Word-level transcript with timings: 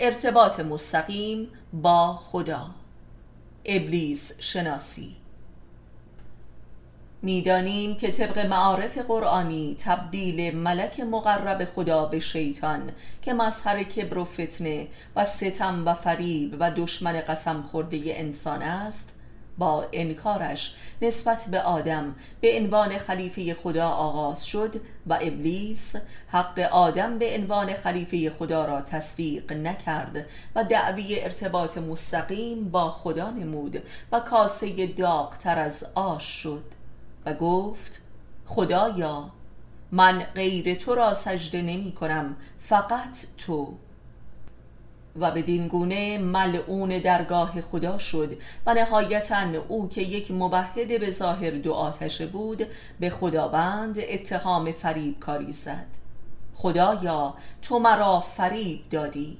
ارتباط 0.00 0.60
مستقیم 0.60 1.48
با 1.72 2.12
خدا. 2.12 2.70
ابلیس 3.64 4.40
شناسی. 4.40 5.16
می‌دانیم 7.22 7.96
که 7.96 8.10
طبق 8.10 8.46
معارف 8.46 8.98
قرآنی 8.98 9.76
تبدیل 9.80 10.56
ملک 10.56 11.00
مقرب 11.00 11.64
خدا 11.64 12.06
به 12.06 12.20
شیطان 12.20 12.92
که 13.22 13.34
مظهر 13.34 13.82
کبر 13.82 14.18
و 14.18 14.24
فتنه 14.24 14.88
و 15.16 15.24
ستم 15.24 15.86
و 15.86 15.94
فریب 15.94 16.56
و 16.60 16.70
دشمن 16.70 17.20
قسم 17.20 17.62
خورده 17.62 18.00
انسان 18.04 18.62
است 18.62 19.19
با 19.60 19.86
انکارش 19.92 20.74
نسبت 21.02 21.46
به 21.50 21.60
آدم 21.60 22.14
به 22.40 22.58
عنوان 22.58 22.98
خلیفه 22.98 23.54
خدا 23.54 23.88
آغاز 23.88 24.46
شد 24.46 24.80
و 25.06 25.14
ابلیس 25.14 25.96
حق 26.28 26.58
آدم 26.58 27.18
به 27.18 27.34
عنوان 27.36 27.74
خلیفه 27.74 28.30
خدا 28.30 28.64
را 28.64 28.80
تصدیق 28.80 29.52
نکرد 29.52 30.26
و 30.54 30.64
دعوی 30.64 31.20
ارتباط 31.20 31.78
مستقیم 31.78 32.70
با 32.70 32.90
خدا 32.90 33.30
نمود 33.30 33.82
و 34.12 34.20
کاسه 34.20 34.86
داغتر 34.86 35.58
از 35.58 35.86
آش 35.94 36.24
شد 36.24 36.64
و 37.26 37.34
گفت 37.34 38.02
خدایا 38.46 39.30
من 39.92 40.18
غیر 40.34 40.74
تو 40.74 40.94
را 40.94 41.14
سجده 41.14 41.62
نمی 41.62 41.92
کنم 41.92 42.36
فقط 42.58 43.26
تو. 43.38 43.74
و 45.16 45.30
بدین 45.30 45.68
گونه 45.68 46.18
ملعون 46.18 46.88
درگاه 46.98 47.60
خدا 47.60 47.98
شد 47.98 48.36
و 48.66 48.74
نهایتا 48.74 49.46
او 49.68 49.88
که 49.88 50.00
یک 50.02 50.30
موحد 50.30 51.00
به 51.00 51.10
ظاهر 51.10 51.50
دو 51.50 51.72
آتشه 51.72 52.26
بود 52.26 52.66
به 53.00 53.10
خداوند 53.10 53.98
اتهام 54.08 54.72
فریب 54.72 55.18
کاری 55.18 55.52
زد. 55.52 55.86
خدایا 56.54 57.34
تو 57.62 57.78
مرا 57.78 58.20
فریب 58.20 58.88
دادی. 58.90 59.38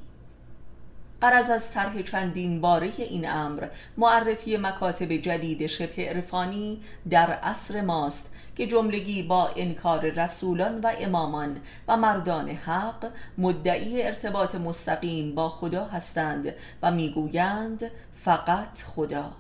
قرض 1.20 1.51
از 1.51 1.73
طرح 1.73 2.02
چندین 2.02 2.61
باره 2.61 2.91
این 2.97 3.30
امر 3.30 3.67
معرفی 3.97 4.56
مکاتب 4.56 5.12
جدید 5.12 5.67
شبه 5.67 6.08
عرفانی 6.08 6.83
در 7.11 7.30
عصر 7.30 7.80
ماست 7.80 8.34
که 8.56 8.67
جملگی 8.67 9.23
با 9.23 9.51
انکار 9.56 10.11
رسولان 10.11 10.81
و 10.81 10.93
امامان 11.01 11.61
و 11.89 11.97
مردان 11.97 12.48
حق 12.48 13.11
مدعی 13.39 14.03
ارتباط 14.03 14.55
مستقیم 14.55 15.34
با 15.34 15.48
خدا 15.48 15.84
هستند 15.84 16.55
و 16.83 16.91
می‌گویند 16.91 17.91
فقط 18.25 18.83
خدا. 18.83 19.33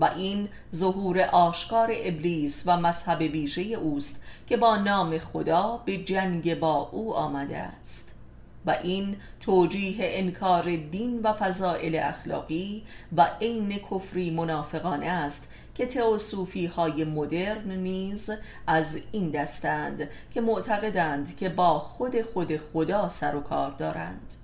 و 0.00 0.10
این 0.16 0.48
ظهور 0.74 1.20
آشکار 1.20 1.92
ابلیس 1.94 2.62
و 2.66 2.76
مذهب 2.76 3.20
ویژه 3.20 3.62
اوست 3.62 4.24
که 4.46 4.56
با 4.56 4.76
نام 4.76 5.18
خدا 5.18 5.82
به 5.84 5.96
جنگ 5.96 6.58
با 6.58 6.88
او 6.92 7.14
آمده 7.16 7.56
است. 7.56 8.15
و 8.66 8.70
این 8.82 9.16
توجیه 9.40 9.96
انکار 9.98 10.76
دین 10.76 11.20
و 11.22 11.32
فضائل 11.32 12.00
اخلاقی 12.02 12.82
و 13.16 13.26
عین 13.40 13.78
کفری 13.78 14.30
منافقانه 14.30 15.06
است 15.06 15.48
که 15.74 15.86
تئوسوفی 15.86 16.66
های 16.66 17.04
مدرن 17.04 17.70
نیز 17.70 18.30
از 18.66 19.00
این 19.12 19.30
دستند 19.30 20.08
که 20.34 20.40
معتقدند 20.40 21.36
که 21.36 21.48
با 21.48 21.78
خود 21.78 22.22
خود 22.22 22.56
خدا 22.56 23.08
سر 23.08 23.36
و 23.36 23.40
کار 23.40 23.70
دارند. 23.70 24.34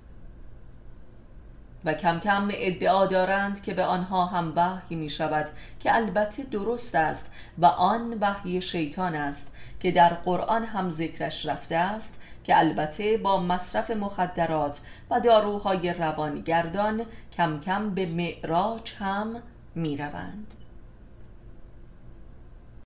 و 1.85 1.93
کم 1.93 2.19
کم 2.19 2.49
ادعا 2.51 3.05
دارند 3.05 3.63
که 3.63 3.73
به 3.73 3.83
آنها 3.83 4.25
هم 4.25 4.53
وحی 4.55 4.95
می 4.95 5.09
شود 5.09 5.49
که 5.79 5.95
البته 5.95 6.43
درست 6.43 6.95
است 6.95 7.31
و 7.57 7.65
آن 7.65 8.17
وحی 8.21 8.61
شیطان 8.61 9.15
است 9.15 9.53
که 9.79 9.91
در 9.91 10.09
قرآن 10.09 10.63
هم 10.63 10.89
ذکرش 10.89 11.45
رفته 11.45 11.75
است 11.75 12.19
که 12.43 12.59
البته 12.59 13.17
با 13.17 13.41
مصرف 13.41 13.91
مخدرات 13.91 14.81
و 15.09 15.19
داروهای 15.19 15.93
روانگردان 15.93 17.05
کم 17.37 17.59
کم 17.59 17.89
به 17.89 18.05
معراج 18.05 18.93
هم 18.99 19.43
می 19.75 19.97
روند. 19.97 20.62